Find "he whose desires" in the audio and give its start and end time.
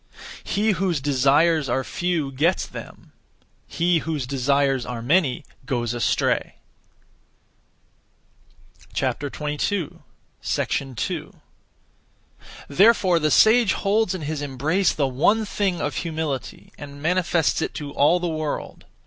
0.43-1.69, 3.67-4.83